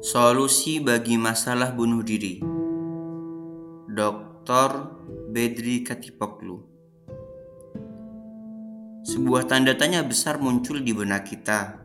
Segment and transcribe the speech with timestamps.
[0.00, 2.40] Solusi bagi masalah bunuh diri
[3.84, 4.70] Dr.
[5.28, 6.56] Bedri Katipoklu
[9.04, 11.84] Sebuah tanda tanya besar muncul di benak kita.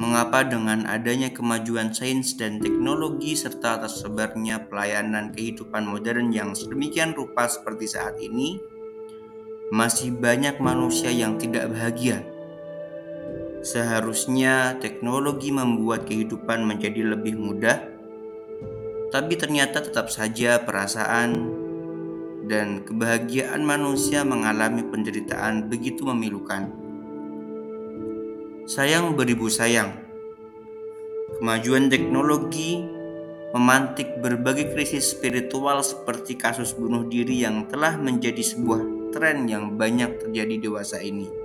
[0.00, 7.52] Mengapa dengan adanya kemajuan sains dan teknologi serta tersebarnya pelayanan kehidupan modern yang sedemikian rupa
[7.52, 8.56] seperti saat ini,
[9.68, 12.37] masih banyak manusia yang tidak bahagia
[13.58, 17.82] Seharusnya teknologi membuat kehidupan menjadi lebih mudah,
[19.10, 21.58] tapi ternyata tetap saja perasaan
[22.46, 26.70] dan kebahagiaan manusia mengalami penderitaan begitu memilukan.
[28.68, 29.96] Sayang beribu sayang,
[31.40, 32.84] kemajuan teknologi
[33.56, 40.20] memantik berbagai krisis spiritual seperti kasus bunuh diri yang telah menjadi sebuah tren yang banyak
[40.20, 41.37] terjadi dewasa ini.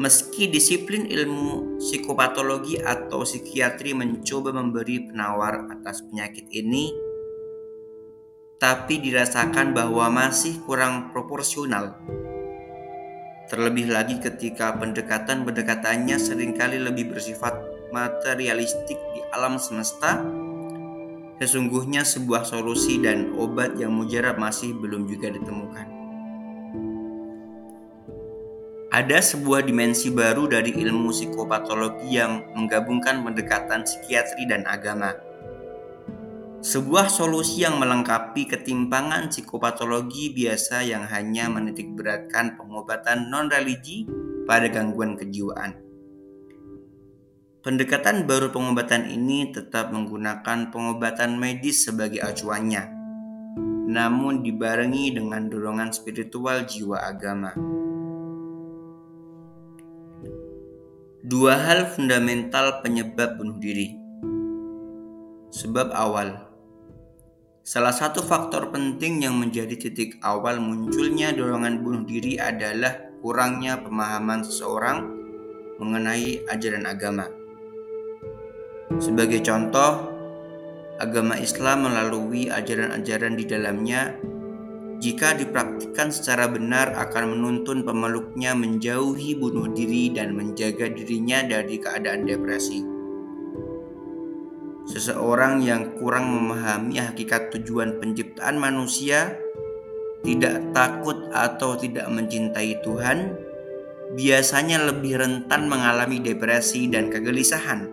[0.00, 6.88] Meski disiplin ilmu psikopatologi atau psikiatri mencoba memberi penawar atas penyakit ini,
[8.56, 12.00] tapi dirasakan bahwa masih kurang proporsional.
[13.52, 17.60] Terlebih lagi ketika pendekatan-pendekatannya sering kali lebih bersifat
[17.92, 20.16] materialistik di alam semesta,
[21.44, 25.99] sesungguhnya sebuah solusi dan obat yang mujarab masih belum juga ditemukan.
[28.90, 35.14] Ada sebuah dimensi baru dari ilmu psikopatologi yang menggabungkan pendekatan psikiatri dan agama.
[36.58, 44.10] Sebuah solusi yang melengkapi ketimpangan psikopatologi biasa yang hanya menitik beratkan pengobatan non-religi
[44.50, 45.78] pada gangguan kejiwaan.
[47.62, 52.90] Pendekatan baru pengobatan ini tetap menggunakan pengobatan medis sebagai acuannya,
[53.86, 57.54] namun dibarengi dengan dorongan spiritual jiwa agama.
[61.20, 63.92] Dua hal fundamental penyebab bunuh diri.
[65.52, 66.48] Sebab awal.
[67.60, 74.48] Salah satu faktor penting yang menjadi titik awal munculnya dorongan bunuh diri adalah kurangnya pemahaman
[74.48, 75.12] seseorang
[75.76, 77.28] mengenai ajaran agama.
[78.96, 80.08] Sebagai contoh,
[80.96, 84.16] agama Islam melalui ajaran-ajaran di dalamnya
[85.00, 92.28] jika dipraktikkan secara benar akan menuntun pemeluknya menjauhi bunuh diri dan menjaga dirinya dari keadaan
[92.28, 92.84] depresi.
[94.84, 99.40] Seseorang yang kurang memahami hakikat tujuan penciptaan manusia,
[100.20, 103.32] tidak takut atau tidak mencintai Tuhan,
[104.20, 107.88] biasanya lebih rentan mengalami depresi dan kegelisahan.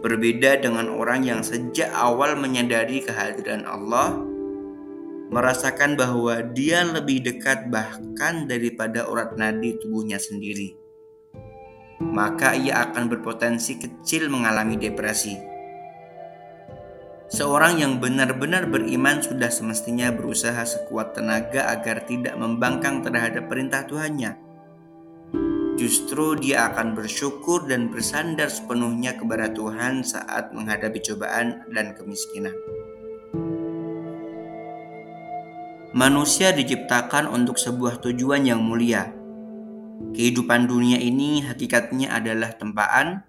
[0.00, 4.33] Berbeda dengan orang yang sejak awal menyadari kehadiran Allah,
[5.32, 10.76] merasakan bahwa dia lebih dekat bahkan daripada urat nadi tubuhnya sendiri.
[12.02, 15.54] Maka ia akan berpotensi kecil mengalami depresi.
[17.34, 24.38] Seorang yang benar-benar beriman sudah semestinya berusaha sekuat tenaga agar tidak membangkang terhadap perintah Tuhannya.
[25.74, 32.54] Justru dia akan bersyukur dan bersandar sepenuhnya kepada Tuhan saat menghadapi cobaan dan kemiskinan.
[35.94, 39.14] Manusia diciptakan untuk sebuah tujuan yang mulia.
[40.10, 43.22] Kehidupan dunia ini hakikatnya adalah tempaan.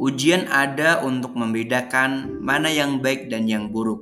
[0.00, 4.00] Ujian ada untuk membedakan mana yang baik dan yang buruk.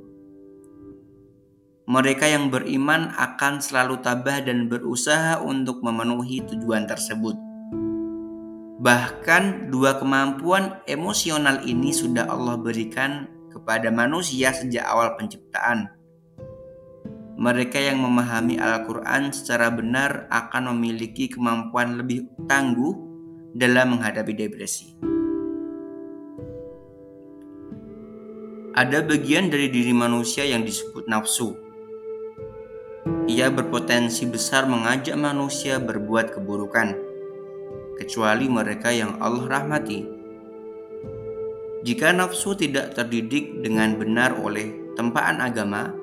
[1.91, 7.35] Mereka yang beriman akan selalu tabah dan berusaha untuk memenuhi tujuan tersebut.
[8.79, 15.99] Bahkan, dua kemampuan emosional ini sudah Allah berikan kepada manusia sejak awal penciptaan
[17.41, 22.93] mereka yang memahami Al-Quran secara benar akan memiliki kemampuan lebih tangguh
[23.57, 24.93] dalam menghadapi depresi.
[28.77, 31.57] Ada bagian dari diri manusia yang disebut nafsu.
[33.25, 36.93] Ia berpotensi besar mengajak manusia berbuat keburukan,
[37.97, 40.05] kecuali mereka yang Allah rahmati.
[41.81, 46.00] Jika nafsu tidak terdidik dengan benar oleh tempaan agama,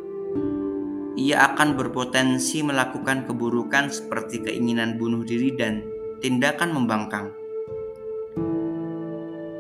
[1.19, 5.82] ia akan berpotensi melakukan keburukan seperti keinginan bunuh diri dan
[6.23, 7.35] tindakan membangkang.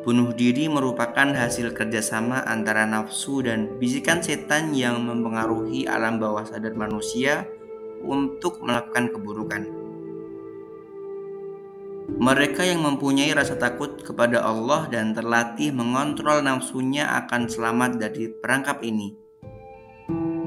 [0.06, 6.78] Bunuh diri merupakan hasil kerjasama antara nafsu dan bisikan setan yang mempengaruhi alam bawah sadar
[6.78, 7.44] manusia
[8.06, 9.62] untuk melakukan keburukan.
[12.08, 18.80] Mereka yang mempunyai rasa takut kepada Allah dan terlatih mengontrol nafsunya akan selamat dari perangkap
[18.80, 19.27] ini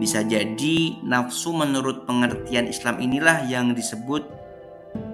[0.02, 4.26] bisa jadi nafsu menurut pengertian Islam inilah yang disebut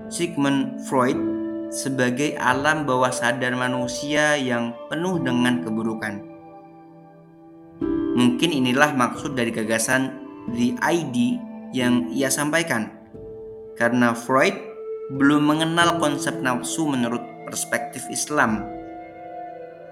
[0.08, 1.20] Sigmund Freud
[1.68, 6.24] sebagai alam bawah sadar manusia yang penuh dengan keburukan.
[8.16, 10.24] Mungkin inilah maksud dari gagasan
[10.56, 11.36] The ID
[11.76, 12.88] yang ia sampaikan.
[13.76, 14.56] Karena Freud
[15.12, 18.64] belum mengenal konsep nafsu menurut perspektif Islam.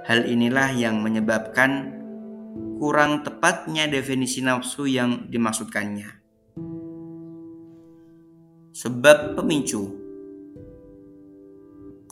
[0.07, 2.04] Hal inilah yang menyebabkan
[2.75, 6.23] kurang tepatnya definisi nafsu yang dimaksudkannya.
[8.75, 10.05] Sebab pemicu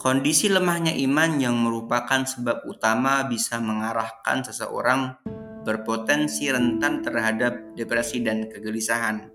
[0.04, 5.16] Kondisi lemahnya iman yang merupakan sebab utama bisa mengarahkan seseorang
[5.64, 9.32] berpotensi rentan terhadap depresi dan kegelisahan.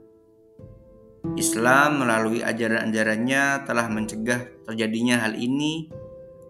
[1.42, 5.90] Islam melalui ajaran-ajarannya telah mencegah terjadinya hal ini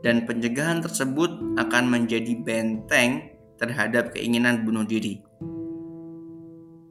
[0.04, 5.22] dan pencegahan tersebut akan menjadi benteng terhadap keinginan bunuh diri.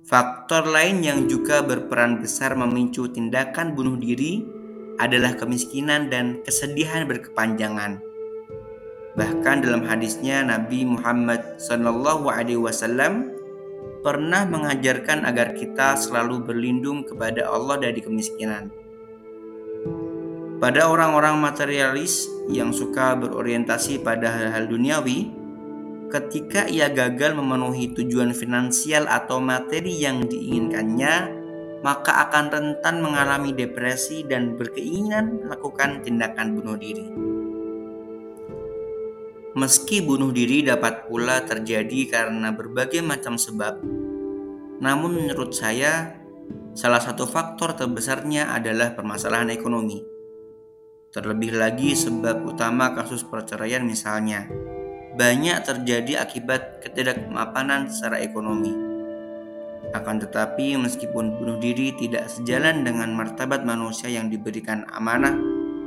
[0.08, 4.40] Faktor lain yang juga berperan besar memicu tindakan bunuh diri
[4.96, 8.00] adalah kemiskinan dan kesedihan berkepanjangan.
[9.18, 13.36] Bahkan dalam hadisnya Nabi Muhammad SAW
[14.00, 18.70] pernah mengajarkan agar kita selalu berlindung kepada Allah dari kemiskinan.
[20.58, 25.30] Pada orang-orang materialis yang suka berorientasi pada hal-hal duniawi,
[26.08, 31.14] ketika ia gagal memenuhi tujuan finansial atau materi yang diinginkannya,
[31.84, 37.06] maka akan rentan mengalami depresi dan berkeinginan melakukan tindakan bunuh diri.
[39.58, 43.82] Meski bunuh diri dapat pula terjadi karena berbagai macam sebab,
[44.78, 46.14] namun menurut saya,
[46.78, 49.98] salah satu faktor terbesarnya adalah permasalahan ekonomi.
[51.10, 54.46] Terlebih lagi sebab utama kasus perceraian misalnya,
[55.18, 58.70] banyak terjadi akibat ketidakmapanan secara ekonomi.
[59.90, 65.34] Akan tetapi meskipun bunuh diri tidak sejalan dengan martabat manusia yang diberikan amanah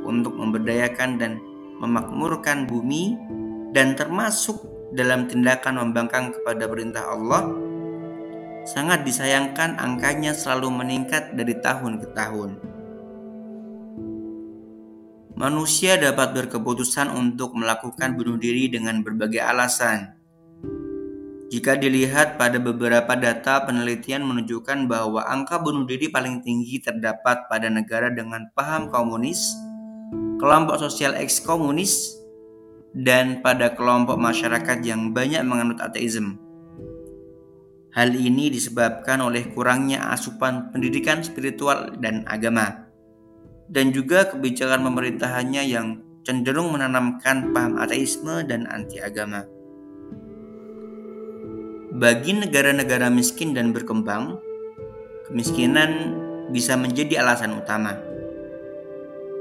[0.04, 1.40] untuk memberdayakan dan
[1.80, 3.16] memakmurkan bumi
[3.72, 4.60] dan termasuk
[4.92, 7.48] dalam tindakan membangkang kepada perintah Allah,
[8.68, 12.71] sangat disayangkan angkanya selalu meningkat dari tahun ke tahun.
[15.32, 20.12] Manusia dapat berkeputusan untuk melakukan bunuh diri dengan berbagai alasan.
[21.52, 27.68] Jika dilihat pada beberapa data penelitian menunjukkan bahwa angka bunuh diri paling tinggi terdapat pada
[27.68, 29.52] negara dengan paham komunis,
[30.40, 32.16] kelompok sosial eks-komunis,
[32.92, 36.36] dan pada kelompok masyarakat yang banyak menganut ateisme.
[37.92, 42.88] Hal ini disebabkan oleh kurangnya asupan pendidikan spiritual dan agama,
[43.72, 49.48] dan juga kebijakan pemerintahannya yang cenderung menanamkan paham ateisme dan anti-agama.
[51.92, 54.36] Bagi negara-negara miskin dan berkembang,
[55.28, 56.20] kemiskinan
[56.52, 57.96] bisa menjadi alasan utama.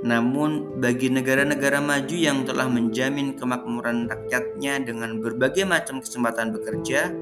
[0.02, 7.14] Namun, bagi negara-negara maju yang telah menjamin kemakmuran rakyatnya dengan berbagai macam kesempatan bekerja,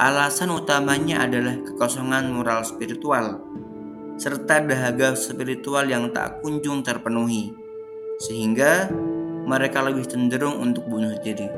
[0.00, 3.44] Alasan utamanya adalah kekosongan moral spiritual
[4.16, 7.52] serta dahaga spiritual yang tak kunjung terpenuhi,
[8.20, 8.88] sehingga
[9.46, 11.48] mereka lebih cenderung untuk bunuh diri.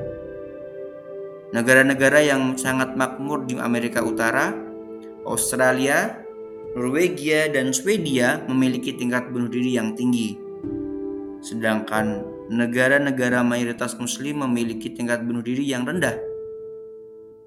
[1.55, 4.51] Negara-negara yang sangat makmur di Amerika Utara,
[5.23, 6.19] Australia,
[6.75, 10.35] Norwegia, dan Swedia memiliki tingkat bunuh diri yang tinggi.
[11.45, 16.34] Sedangkan negara-negara mayoritas muslim memiliki tingkat bunuh diri yang rendah.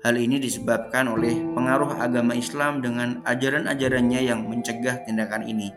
[0.05, 5.73] Hal ini disebabkan oleh pengaruh agama Islam dengan ajaran-ajarannya yang mencegah tindakan ini.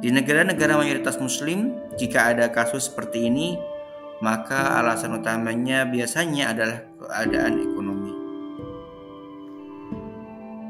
[0.00, 3.60] Di negara-negara mayoritas Muslim, jika ada kasus seperti ini,
[4.24, 8.12] maka alasan utamanya biasanya adalah keadaan ekonomi.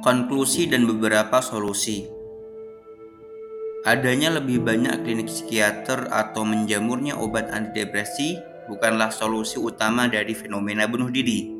[0.02, 2.02] Konklusi dan beberapa solusi
[3.82, 8.38] Adanya lebih banyak klinik psikiater atau menjamurnya obat antidepresi
[8.70, 11.51] bukanlah solusi utama dari fenomena bunuh diri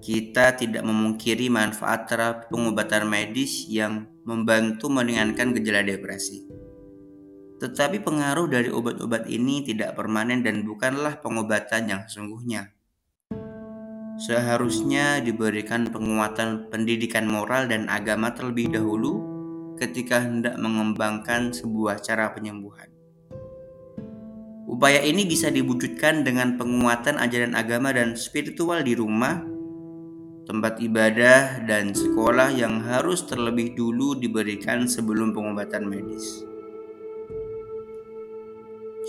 [0.00, 6.48] kita tidak memungkiri manfaat terapi pengobatan medis yang membantu meringankan gejala depresi.
[7.60, 12.72] Tetapi pengaruh dari obat-obat ini tidak permanen dan bukanlah pengobatan yang sesungguhnya.
[14.16, 19.20] Seharusnya diberikan penguatan pendidikan moral dan agama terlebih dahulu
[19.76, 22.88] ketika hendak mengembangkan sebuah cara penyembuhan.
[24.68, 29.59] Upaya ini bisa diwujudkan dengan penguatan ajaran agama dan spiritual di rumah
[30.50, 36.42] tempat ibadah, dan sekolah yang harus terlebih dulu diberikan sebelum pengobatan medis.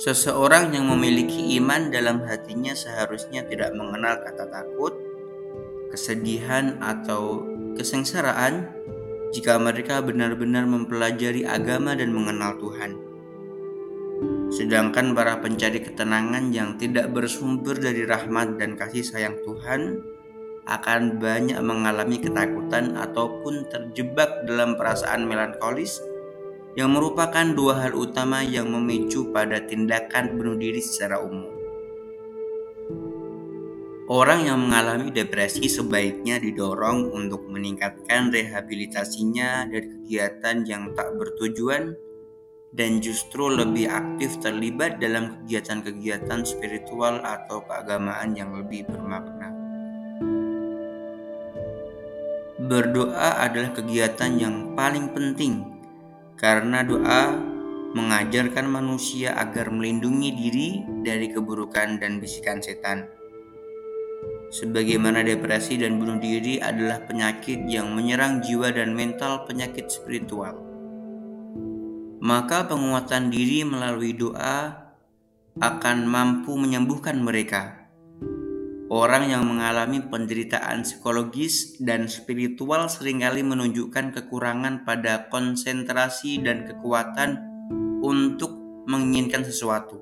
[0.05, 4.93] Seseorang yang memiliki iman dalam hatinya seharusnya tidak mengenal kata takut,
[5.89, 7.41] kesedihan, atau
[7.73, 8.69] kesengsaraan
[9.33, 13.01] jika mereka benar-benar mempelajari agama dan mengenal Tuhan.
[14.53, 20.20] Sedangkan para pencari ketenangan yang tidak bersumber dari rahmat dan kasih sayang Tuhan
[20.69, 25.97] akan banyak mengalami ketakutan ataupun terjebak dalam perasaan melankolis
[26.79, 31.51] yang merupakan dua hal utama yang memicu pada tindakan bunuh diri secara umum.
[34.11, 41.95] Orang yang mengalami depresi sebaiknya didorong untuk meningkatkan rehabilitasinya dari kegiatan yang tak bertujuan
[42.75, 49.60] dan justru lebih aktif terlibat dalam kegiatan-kegiatan spiritual atau keagamaan yang lebih bermakna.
[52.71, 55.67] Berdoa adalah kegiatan yang paling penting
[56.39, 57.35] karena doa
[57.91, 60.69] mengajarkan manusia agar melindungi diri
[61.03, 63.11] dari keburukan dan bisikan setan.
[64.55, 70.71] Sebagaimana depresi dan bunuh diri adalah penyakit yang menyerang jiwa dan mental penyakit spiritual
[72.21, 74.77] maka penguatan diri melalui doa
[75.57, 77.80] akan mampu menyembuhkan mereka.
[78.91, 87.39] Orang yang mengalami penderitaan psikologis dan spiritual sering kali menunjukkan kekurangan pada konsentrasi dan kekuatan
[88.03, 88.51] untuk
[88.91, 89.95] menginginkan sesuatu.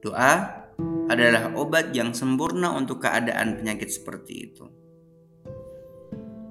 [0.00, 0.64] Doa
[1.12, 4.64] adalah obat yang sempurna untuk keadaan penyakit seperti itu.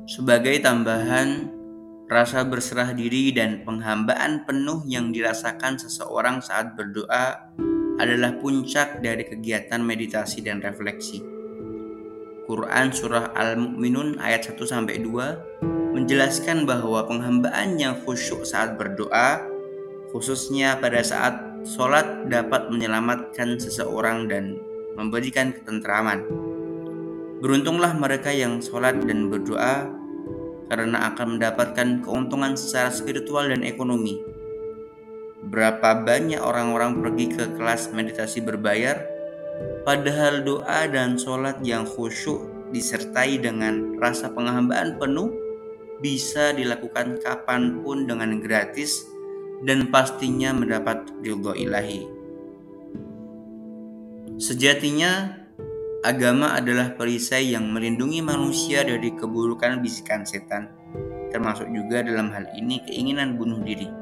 [0.06, 1.58] Sebagai tambahan,
[2.10, 7.54] Rasa berserah diri dan penghambaan penuh yang dirasakan seseorang saat berdoa
[8.02, 11.39] adalah puncak dari kegiatan meditasi dan refleksi.
[12.50, 19.46] Quran Surah Al-Mu'minun ayat 1 2 menjelaskan bahwa penghambaan yang khusyuk saat berdoa,
[20.10, 24.58] khususnya pada saat sholat dapat menyelamatkan seseorang dan
[24.98, 26.26] memberikan ketentraman.
[27.38, 29.86] Beruntunglah mereka yang sholat dan berdoa
[30.74, 34.26] karena akan mendapatkan keuntungan secara spiritual dan ekonomi.
[35.46, 39.19] Berapa banyak orang-orang pergi ke kelas meditasi berbayar,
[39.84, 45.34] padahal doa dan sholat yang khusyuk disertai dengan rasa penghambaan penuh
[46.00, 49.04] bisa dilakukan kapan pun dengan gratis
[49.68, 52.08] dan pastinya mendapat ridho ilahi.
[54.40, 55.40] Sejatinya,
[56.00, 60.72] Agama adalah perisai yang melindungi manusia dari keburukan bisikan setan,
[61.28, 63.99] termasuk juga dalam hal ini keinginan bunuh diri.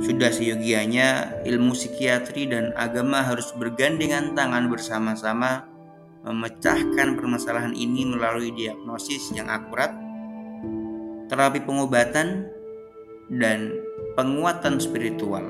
[0.00, 5.68] Sudah seyogianya ilmu psikiatri dan agama harus bergandengan tangan bersama-sama
[6.24, 9.92] memecahkan permasalahan ini melalui diagnosis yang akurat,
[11.28, 12.48] terapi pengobatan,
[13.28, 13.74] dan
[14.16, 15.44] penguatan spiritual.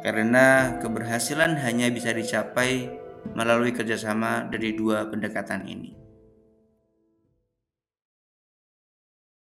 [0.00, 2.88] Karena keberhasilan hanya bisa dicapai
[3.36, 5.99] melalui kerjasama dari dua pendekatan ini.